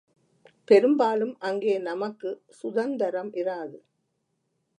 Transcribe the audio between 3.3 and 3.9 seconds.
இராது.